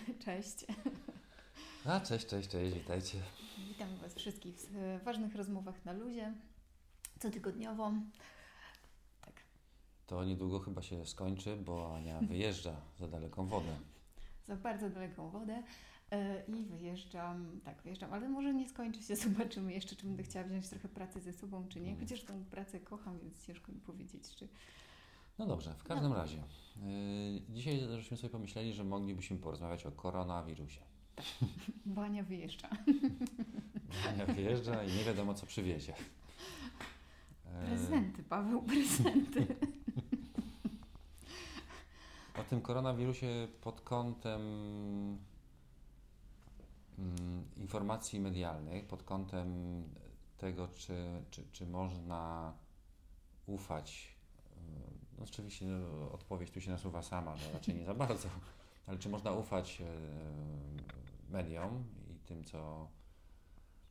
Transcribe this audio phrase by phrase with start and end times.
[0.24, 0.64] Cześć.
[1.84, 3.18] A, cześć, cześć, cześć, witajcie.
[3.68, 6.32] Witam Was wszystkich w e, ważnych rozmowach na luzie,
[7.18, 7.92] cotygodniowo.
[9.20, 9.34] Tak.
[10.06, 13.76] To niedługo chyba się skończy, bo Ania wyjeżdża za daleką wodę.
[14.46, 15.62] Za bardzo daleką wodę
[16.10, 20.44] e, i wyjeżdżam, tak, wyjeżdżam, ale może nie skończy się, zobaczymy jeszcze, czy będę chciała
[20.44, 22.08] wziąć trochę pracy ze sobą, czy nie, Mhm.
[22.08, 24.48] chociaż tą pracę kocham, więc ciężko mi powiedzieć, czy...
[25.38, 26.42] No dobrze, w każdym razie.
[26.76, 30.80] Yy, dzisiaj żeśmy sobie pomyśleli, że moglibyśmy porozmawiać o koronawirusie.
[31.86, 32.68] Bania wyjeżdża.
[34.08, 35.94] Ania wyjeżdża i nie wiadomo, co przywiezie.
[37.44, 39.46] Yy, Prezenty, Paweł, prezenty.
[42.40, 44.40] O tym koronawirusie pod kątem
[46.98, 49.82] mm, informacji medialnych, pod kątem
[50.38, 52.52] tego, czy, czy, czy można
[53.46, 54.16] ufać.
[55.18, 58.28] No oczywiście no, odpowiedź tu się nasuwa sama, że raczej nie za bardzo,
[58.86, 59.86] ale czy można ufać yy,
[61.30, 62.88] mediom i tym, co,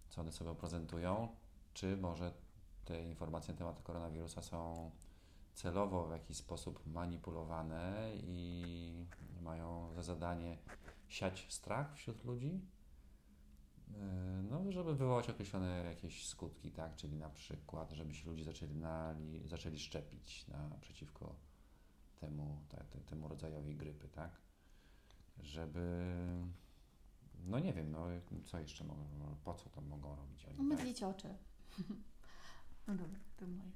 [0.09, 1.27] co one sobie prezentują,
[1.73, 2.33] czy może
[2.85, 4.91] te informacje na temat koronawirusa są
[5.53, 9.05] celowo w jakiś sposób manipulowane i
[9.41, 10.57] mają za zadanie
[11.07, 12.61] siać strach wśród ludzi,
[14.50, 16.95] no, żeby wywołać określone jakieś skutki, tak?
[16.95, 21.36] Czyli na przykład, żeby się ludzie zaczęli, nali, zaczęli szczepić na, przeciwko
[22.19, 24.31] temu, te, te, temu rodzajowi grypy, tak?
[25.39, 26.16] Żeby,
[27.45, 28.08] no nie wiem, no
[28.45, 29.06] co jeszcze mogą,
[29.44, 30.58] po co to mogą robić oni?
[30.58, 30.66] tak?
[30.66, 31.28] Mydlić oczy.
[32.88, 33.72] No dobra, to moje.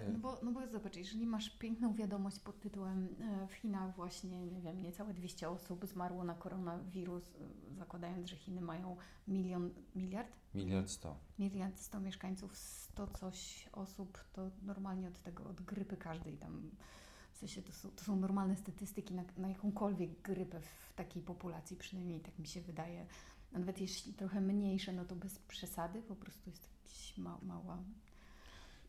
[0.00, 3.96] E, No bo, no bo zobacz, jeżeli masz piękną wiadomość pod tytułem e, w Chinach
[3.96, 8.96] właśnie, nie wiem, niecałe 200 osób zmarło na koronawirus, e, zakładając, że Chiny mają
[9.28, 10.36] milion, miliard?
[10.54, 11.16] Miliard sto.
[11.38, 16.70] Miliard 100 mieszkańców, 100 coś osób, to normalnie od tego, od grypy każdej tam,
[17.32, 21.76] w sensie to są, to są normalne statystyki na, na jakąkolwiek grypę w takiej populacji,
[21.76, 23.06] przynajmniej tak mi się wydaje.
[23.52, 26.68] Nawet jeśli trochę mniejsze, no to bez przesady, po prostu jest
[27.12, 27.78] jakaś ma, mała...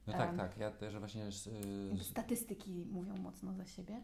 [0.07, 0.37] No tak, Em.
[0.37, 0.57] tak.
[0.57, 1.49] Ja też właśnie z,
[2.01, 4.03] Statystyki mówią mocno za siebie.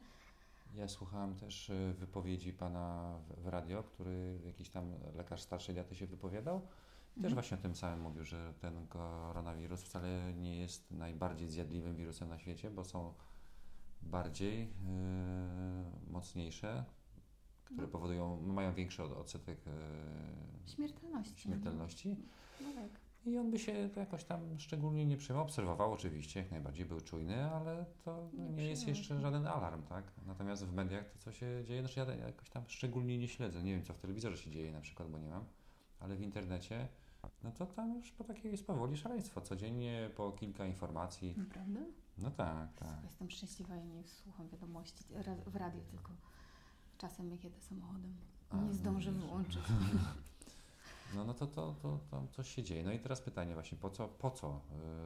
[0.75, 5.95] ja słuchałem też y, wypowiedzi pana w, w radio, który jakiś tam lekarz starszej daty
[5.95, 6.59] się wypowiadał.
[6.61, 7.33] Też Mhm.
[7.33, 12.39] właśnie o tym samym mówił, że ten koronawirus wcale nie jest najbardziej zjadliwym wirusem na
[12.39, 13.13] świecie, bo są
[14.01, 16.85] bardziej y, mocniejsze,
[17.65, 17.87] które No.
[17.87, 21.41] powodują, mają większy od- odsetek y, Śmiertelności.
[21.41, 22.15] śmiertelności.
[22.61, 22.89] No tak.
[23.25, 25.45] I on by się jakoś tam szczególnie nie przejmował.
[25.45, 30.11] Obserwował oczywiście, jak najbardziej był czujny, ale to Nie nie, jest jeszcze żaden alarm, tak?
[30.27, 33.63] Natomiast w mediach to, co się dzieje, znaczy ja jakoś tam szczególnie nie śledzę.
[33.63, 35.45] Nie wiem, co w telewizorze się dzieje na przykład, bo nie mam,
[35.99, 36.87] ale w internecie,
[37.43, 39.41] no to tam już po takie jest powoli szaleństwo.
[39.41, 41.35] Codziennie po kilka informacji.
[41.37, 41.79] Naprawdę?
[42.17, 43.03] No tak, tak.
[43.03, 45.03] Jestem szczęśliwa i nie słucham wiadomości
[45.47, 46.11] w radiu, tylko
[46.97, 48.13] czasem jak jedę samochodem.
[48.53, 49.63] Nie no zdążę wyłączyć.
[51.15, 52.83] No, no to, to, to tam coś się dzieje.
[52.83, 54.61] No i teraz pytanie właśnie, po co, po co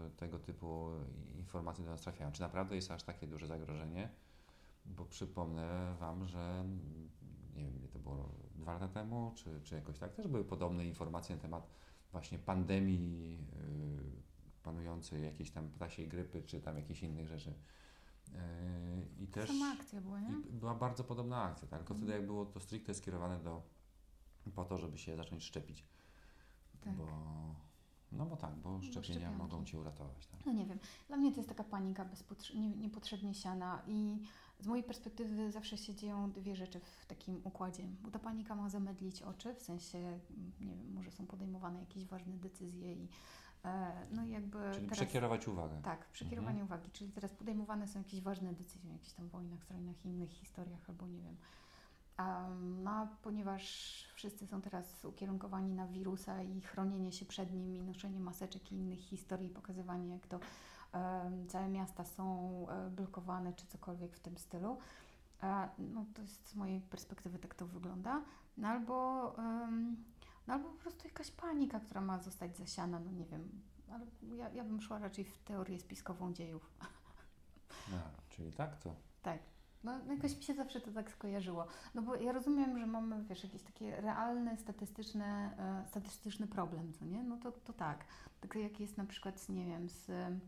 [0.07, 0.89] y, tego typu
[1.35, 2.31] informacje do nas trafiają?
[2.31, 4.09] Czy naprawdę jest aż takie duże zagrożenie?
[4.85, 7.09] Bo przypomnę Wam, że mm,
[7.55, 11.35] nie wiem, to było dwa lata temu, czy, czy jakoś tak, też były podobne informacje
[11.35, 11.67] na temat
[12.11, 13.39] właśnie pandemii
[14.59, 17.49] y, panującej jakiejś tam ptasiej grypy, czy tam jakichś innych rzeczy.
[17.49, 18.33] Y,
[19.19, 20.29] I też Sama akcja była, nie?
[20.49, 21.79] i była bardzo podobna akcja, tak?
[21.79, 23.61] tylko wtedy jak było to stricte skierowane do,
[24.55, 25.85] po to, żeby się zacząć szczepić.
[26.83, 26.93] Tak.
[26.95, 27.05] Bo,
[28.11, 30.27] no bo tak, bo szczepienia mogą Cię uratować.
[30.27, 30.45] Tak?
[30.45, 30.79] No nie wiem.
[31.07, 34.17] Dla mnie to jest taka panika bezpotrze- nie, niepotrzebnie siana i
[34.59, 37.83] z mojej perspektywy zawsze się dzieją dwie rzeczy w takim układzie.
[38.03, 40.21] Bo ta panika ma zamydlić oczy, w sensie, mm,
[40.61, 43.07] nie wiem, może są podejmowane jakieś ważne decyzje i
[43.65, 44.97] e, no jakby Czyli teraz...
[44.99, 45.81] przekierować uwagę.
[45.83, 46.67] Tak, przekierowanie Mhm.
[46.67, 50.89] uwagi, czyli teraz podejmowane są jakieś ważne decyzje o jakichś tam wojnach, strojnach, innych historiach
[50.89, 51.35] albo nie wiem.
[52.19, 53.63] Um, no, a ponieważ
[54.15, 58.75] wszyscy są teraz ukierunkowani na wirusa i chronienie się przed nim i noszenie maseczek i
[58.75, 60.39] innych historii, pokazywanie jak to
[60.91, 64.77] em, całe miasta są e, blokowane czy cokolwiek w tym stylu,
[65.43, 68.21] e, no to jest z mojej perspektywy tak to wygląda.
[68.57, 70.03] No albo, em,
[70.47, 73.61] no albo po prostu jakaś panika, która ma zostać zasiana, no nie wiem,
[73.91, 74.05] ale
[74.37, 76.71] ja, ja bym szła raczej w teorię spiskową dziejów.
[77.91, 77.97] No,
[78.29, 78.95] czyli tak to.
[79.21, 79.52] Tak.
[79.83, 81.67] No jakoś mi się zawsze to tak skojarzyło.
[81.95, 87.05] No bo ja rozumiem, że mamy, wiesz, jakieś takie realne, statystyczne, e, statystyczny problem, co
[87.05, 87.23] nie?
[87.23, 88.05] No to, to tak.
[88.41, 90.39] Tak jak jest na przykład, nie wiem, z, e,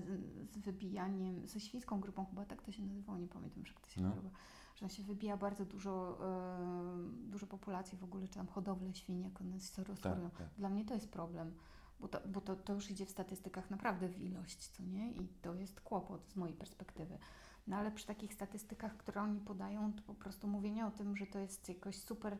[0.00, 3.90] z- z wybijaniem, ze świńską grupą chyba, tak to się nazywało, nie pamiętam jak to
[3.90, 4.08] się No.
[4.08, 4.30] nazywa,
[4.74, 9.22] że tam się wybija bardzo dużo, e, dużo populacji w ogóle, czy tam hodowle świń,
[9.22, 10.30] jak one się rozchorują.
[10.30, 10.48] Tak, tak.
[10.58, 11.54] Dla mnie to jest problem,
[12.00, 15.12] bo, to, bo to, to już idzie w statystykach naprawdę w ilość, co nie?
[15.12, 17.18] I to jest kłopot z mojej perspektywy.
[17.66, 21.26] No ale przy takich statystykach, które oni podają, to po prostu mówienie o tym, że
[21.26, 22.38] to jest jakoś super.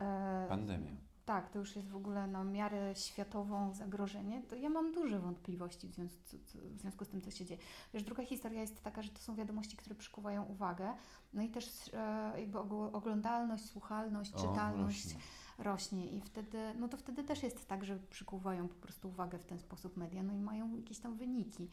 [0.00, 0.92] E, Pandemia.
[1.24, 5.88] Tak, to już jest w ogóle na miarę światową zagrożenie, to ja mam duże wątpliwości
[5.88, 6.20] w związku,
[6.54, 7.60] w związku z tym, co się dzieje.
[7.94, 10.94] Wiesz, druga historia jest taka, że to są wiadomości, które przykuwają uwagę,
[11.32, 12.58] no i też e, jakby
[12.92, 15.20] oglądalność, słuchalność, o, czytalność rośnie.
[15.58, 16.06] Rośnie.
[16.06, 19.58] i wtedy, no to wtedy też jest tak, że przykuwają po prostu uwagę w ten
[19.58, 21.68] sposób media, no i mają jakieś tam wyniki.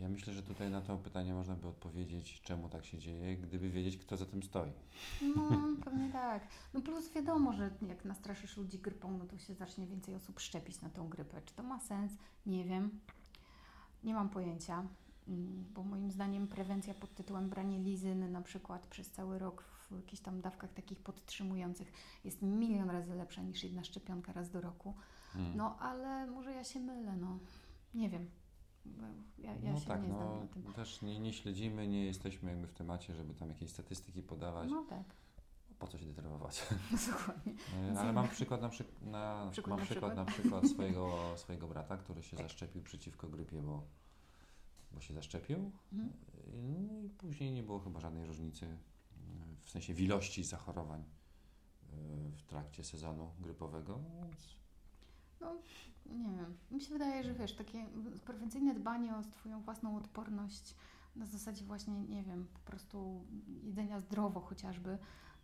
[0.00, 3.70] Ja myślę, że tutaj na to pytanie można by odpowiedzieć, czemu tak się dzieje, gdyby
[3.70, 4.72] wiedzieć, kto za tym stoi.
[5.36, 5.48] No,
[5.84, 6.48] pewnie tak.
[6.74, 10.80] No plus wiadomo, że jak nastraszysz ludzi grypą, no to się zacznie więcej osób szczepić
[10.80, 11.42] na tą grypę.
[11.44, 12.12] Czy to ma sens?
[12.46, 13.00] Nie wiem.
[14.04, 14.84] Nie mam pojęcia,
[15.28, 19.96] mm, bo moim zdaniem prewencja pod tytułem branie lizyny na przykład przez cały rok w
[19.96, 21.92] jakichś tam dawkach takich podtrzymujących
[22.24, 24.94] jest milion razy lepsza niż jedna szczepionka raz do roku.
[25.32, 25.56] Hmm.
[25.56, 27.38] No ale może ja się mylę, no.
[27.94, 28.30] Nie wiem.
[29.38, 33.34] Ja, ja no tak, no, też nie, nie śledzimy, nie jesteśmy jakby w temacie, żeby
[33.34, 34.70] tam jakieś statystyki podawać.
[34.70, 35.04] No tak.
[35.78, 36.66] Po co się denerwować?
[37.10, 37.54] Dokładnie.
[37.92, 41.68] E, ale mam przykład na, przy, na, przykład mam na przykład, na przykład swojego, swojego
[41.68, 43.82] brata, który się zaszczepił przeciwko grypie, bo,
[44.92, 45.70] bo się zaszczepił.
[45.92, 46.12] Mhm.
[46.88, 48.78] No i później nie było chyba żadnej różnicy
[49.64, 51.06] w sensie w ilości zachorowań e,
[52.36, 54.56] w trakcie sezonu grypowego, więc
[55.40, 55.56] no,
[56.06, 56.56] nie wiem.
[56.70, 57.86] Mi się wydaje, że wiesz, takie
[58.24, 60.74] prewencyjne dbanie o Twoją własną odporność
[61.16, 63.24] na zasadzie właśnie, nie wiem, po prostu
[63.62, 64.98] jedzenia zdrowo chociażby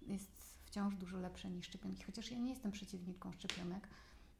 [0.06, 2.04] jest wciąż dużo lepsze niż szczepionki.
[2.04, 3.88] Chociaż ja nie jestem przeciwniczką szczepionek.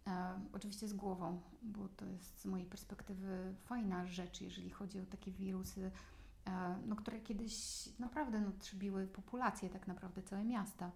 [0.06, 5.06] E, oczywiście z głową, bo to jest z mojej perspektywy fajna rzecz, jeżeli chodzi o
[5.06, 5.90] takie wirusy,
[6.86, 7.54] no, które kiedyś
[7.98, 10.90] naprawdę no, trzybiły populację, tak naprawdę całe miasta.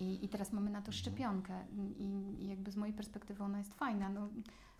[0.00, 0.92] I, I teraz mamy na to mhm.
[0.92, 2.04] szczepionkę I,
[2.42, 4.08] i jakby z mojej perspektywy ona jest fajna.
[4.08, 4.28] No,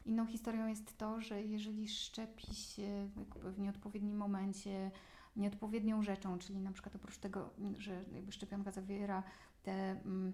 [0.07, 3.09] inną historią jest to, że jeżeli szczepi się
[3.43, 4.91] w nieodpowiednim momencie
[5.37, 9.23] nieodpowiednią rzeczą, czyli na przykład oprócz tego, że jakby szczepionka zawiera
[9.63, 10.33] te mm,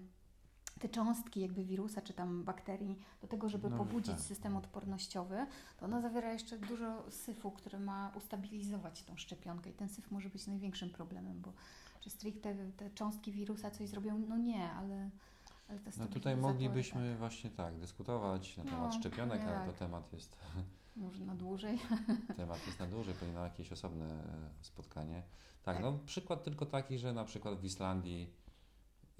[0.79, 4.21] te cząstki jakby wirusa czy tam bakterii do tego, żeby no, pobudzić tak.
[4.21, 5.45] system odpornościowy,
[5.77, 10.29] to ona zawiera jeszcze dużo syfu, który ma ustabilizować tą szczepionkę i ten syf może
[10.29, 11.53] być największym problemem, bo
[12.01, 14.19] czy stricte te cząstki wirusa coś zrobią?
[14.29, 15.09] No nie, ale,
[15.69, 17.17] ale to No tutaj moglibyśmy tak.
[17.17, 20.37] właśnie tak dyskutować na temat no, szczepionek, ale to temat jest...
[20.95, 21.79] Może na dłużej.
[22.37, 25.23] Temat jest na dłużej, pewnie na jakieś osobne e, spotkanie.
[25.63, 28.33] Tak, tak, no przykład tylko taki, że na przykład w Islandii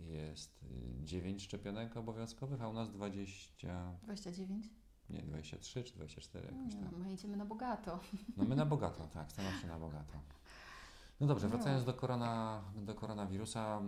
[0.08, 0.66] jest
[1.04, 3.98] 9 y, szczepionek obowiązkowych, a u nas 20...
[4.04, 4.70] 29?
[5.10, 6.98] Nie, 23 czy 24 jakoś no, tak.
[6.98, 8.00] My idziemy na bogato.
[8.38, 10.20] No my na bogato, tak, stanowczo na bogato.
[11.20, 13.82] No dobrze, wracając do, korona, do koronawirusa,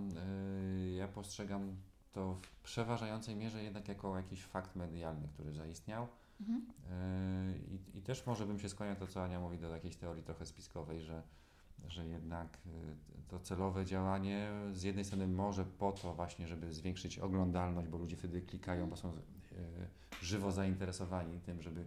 [0.84, 1.76] yy, ja postrzegam
[2.12, 6.08] to w przeważającej mierze jednak jako jakiś fakt medialny, który zaistniał.
[6.42, 6.68] Mhm.
[7.50, 10.24] Yy, i, I też może bym się skłaniał to, co Ania mówi, do jakiejś teorii
[10.24, 11.24] trochę spiskowej, że,
[11.88, 12.72] że jednak yy,
[13.28, 18.18] to celowe działanie z jednej strony może po to właśnie, żeby zwiększyć oglądalność, bo ludzie
[18.18, 19.58] wtedy klikają, bo są yy,
[20.22, 21.86] żywo zainteresowani tym, żeby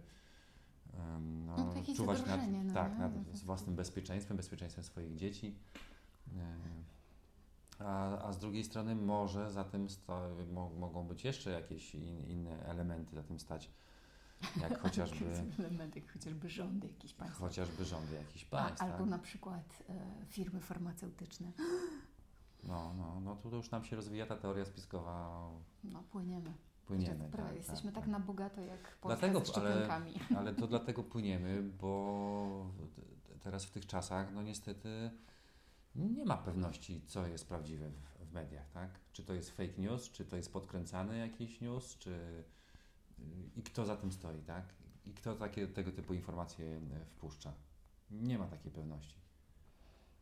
[1.45, 3.11] no, no, czuwać nad, no, tak, nad
[3.43, 5.55] własnym bezpieczeństwem, bezpieczeństwem swoich dzieci.
[7.79, 12.27] A, a z drugiej strony może za tym sto, mo, mogą być jeszcze jakieś in,
[12.27, 13.69] inne elementy za tym stać,
[14.61, 15.25] jak chociażby...
[15.95, 17.39] jak chociażby rządy jakichś państw.
[17.39, 18.81] Chociażby rządy jakichś państw.
[18.81, 19.07] Albo tak?
[19.07, 21.51] na przykład e, firmy farmaceutyczne.
[22.63, 25.49] No, no, no tu już nam się rozwija ta teoria spiskowa.
[25.83, 26.53] No, płyniemy.
[26.85, 27.29] Płyniemy.
[27.31, 30.03] Tak, tak, jesteśmy tak, tak, na bogato jak Polska dlatego, z ale,
[30.37, 32.71] ale to dlatego płyniemy, bo
[33.39, 35.11] teraz w tych czasach, no niestety
[35.95, 38.99] nie ma pewności, co jest prawdziwe w, w mediach, tak?
[39.11, 42.43] Czy to jest fake news, czy to jest podkręcany jakiś news, czy
[43.55, 44.73] i kto za tym stoi, tak?
[45.05, 47.53] I kto takie, tego typu informacje wpuszcza.
[48.11, 49.19] Nie ma takiej pewności.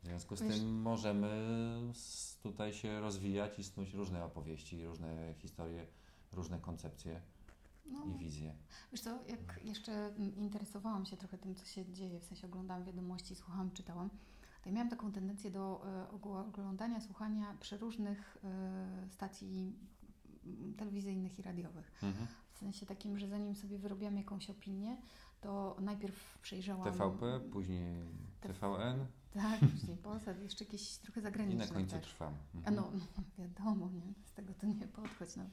[0.03, 1.29] W związku z tym możemy
[2.43, 5.87] tutaj się rozwijać i snuć różne opowieści, różne historie
[6.33, 7.21] różne koncepcje
[7.85, 8.05] no.
[8.05, 8.55] i wizje.
[8.91, 13.35] Wiesz co, jak jeszcze interesowałam się trochę tym, co się dzieje, w sensie oglądałam wiadomości,
[13.35, 14.09] słuchałam, czytałam,
[14.61, 16.09] to ja miałam taką tendencję do e,
[16.47, 19.75] oglądania, słuchania przeróżnych e, stacji
[20.77, 21.91] telewizyjnych i radiowych.
[22.03, 22.27] Mhm.
[22.51, 24.97] W sensie takim, że zanim sobie wyrobiłam jakąś opinię,
[25.41, 26.93] to najpierw przejrzałam...
[26.93, 28.03] TVP, później
[28.41, 29.05] TVN.
[29.33, 31.65] Tak, później Polsat, jeszcze jakieś trochę zagraniczne.
[31.65, 32.03] I na końcu tak.
[32.03, 32.33] trwam.
[32.55, 32.75] Mhm.
[32.75, 32.91] No,
[33.37, 34.13] wiadomo, nie?
[34.25, 35.35] z tego to nie podchodź.
[35.35, 35.43] No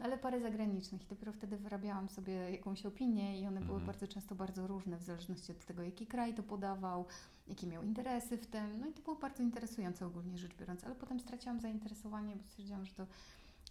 [0.00, 3.86] ale parę zagranicznych i dopiero wtedy wyrabiałam sobie jakąś opinię i one były mhm.
[3.86, 7.06] bardzo często bardzo różne w zależności od tego, jaki kraj to podawał,
[7.48, 8.80] jakie miał interesy w tym.
[8.80, 12.86] No i to było bardzo interesujące ogólnie rzecz biorąc, ale potem straciłam zainteresowanie, bo stwierdziłam,
[12.86, 13.06] że to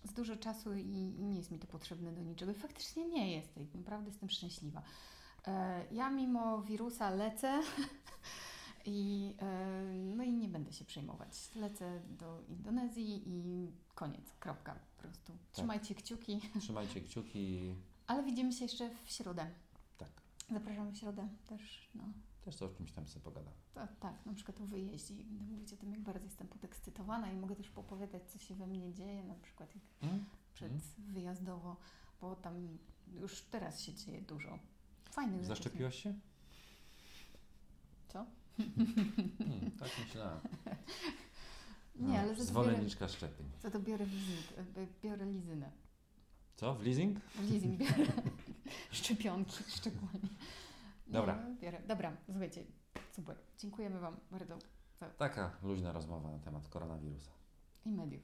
[0.03, 0.81] z dużo czasu i,
[1.19, 2.53] i nie jest mi to potrzebne do niczego.
[2.53, 4.81] Faktycznie nie jest i naprawdę jestem szczęśliwa.
[5.47, 7.61] E, ja mimo wirusa lecę
[8.85, 9.83] I, e,
[10.15, 11.55] no i nie będę się przejmować.
[11.55, 15.33] Lecę do Indonezji i koniec, kropka po prostu.
[15.51, 16.41] Trzymajcie kciuki.
[16.59, 17.75] Trzymajcie kciuki.
[18.07, 19.51] Ale widzimy się jeszcze w środę.
[19.97, 20.09] Tak.
[20.51, 21.89] Zapraszam w środę też.
[21.95, 22.03] No.
[22.45, 23.53] Też to o czymś tam sobie pogadam.
[23.73, 27.31] To, tak, na przykład o wyjeździe i będę mówić o tym, jak bardzo jestem podekscytowana
[27.31, 30.25] i mogę też popowiadać, co się we mnie dzieje, na przykład jak Hmm?
[30.53, 30.81] przed Mm.
[31.13, 31.75] wyjazdowo,
[32.21, 32.77] bo tam
[33.13, 34.59] już teraz się dzieje dużo.
[35.11, 35.47] Fajnych rzeczy.
[35.47, 36.13] Zaszczepiłaś się?
[38.07, 38.25] Co?
[38.57, 40.39] Hmm, tak myślałem.
[41.95, 43.45] Nie, ale za to, biorę, Zwolenniczka szczepień.
[43.61, 45.71] za to biorę, wizyt, e, biorę lizynę.
[46.55, 46.75] Co?
[46.75, 47.19] W leasing?
[47.51, 48.11] Leasing biorę.
[48.91, 50.29] Szczepionki szczególnie.
[51.09, 51.45] Dobra.
[51.61, 51.81] Biorę.
[51.87, 52.63] Dobra, słuchajcie,
[53.11, 53.37] super.
[53.57, 54.57] Dziękujemy Wam bardzo
[55.17, 57.31] Taka luźna rozmowa na temat koronawirusa.
[57.85, 58.23] i mediów.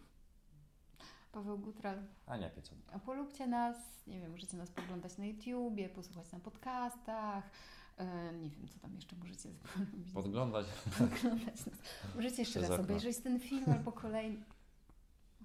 [1.32, 2.78] Paweł Gutral, Ania Piecun.
[2.94, 3.78] a polubcie nas,
[4.08, 7.50] nie wiem, możecie nas poglądać na YouTubie, posłuchać na podcastach,
[7.98, 10.12] e, nie wiem, co tam jeszcze możecie polubić.
[10.14, 10.66] Podglądać.
[10.96, 11.76] Oglądać nas.
[12.16, 12.84] Możecie jeszcze Przez raz okno.
[12.84, 14.44] obejrzeć ten film albo kolejny.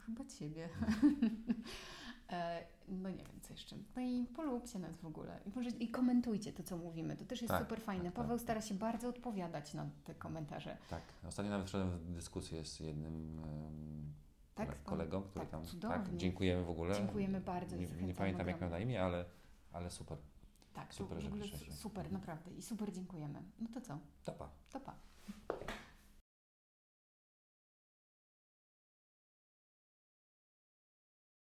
[0.06, 0.68] Chyba ciebie.
[2.32, 3.76] E, no nie wiem, co jeszcze.
[3.96, 5.40] No i polubcie nas w ogóle.
[5.46, 7.16] I, może, I komentujcie to, co mówimy.
[7.16, 8.04] To też jest Tak, super fajne.
[8.04, 8.22] tak, tak.
[8.24, 10.76] Paweł stara się bardzo odpowiadać na te komentarze.
[10.90, 11.02] Tak.
[11.28, 14.12] Ostatnio nawet wszedłem w dyskusję z jednym em,
[14.54, 14.68] Tak?
[14.68, 15.64] kole- kolegą, który tak, tam.
[15.64, 15.96] cudownie.
[16.04, 16.94] Tak, dziękujemy w ogóle.
[16.94, 19.24] Dziękujemy bardzo Nie, nie pamiętam jak miał na imię, ale,
[19.72, 20.18] ale super.
[20.74, 21.72] Tak, Super, że piszecie.
[21.72, 22.50] super, naprawdę.
[22.50, 23.42] I super dziękujemy.
[23.60, 23.98] No to co?
[24.24, 24.48] Topa.
[24.72, 24.94] To pa.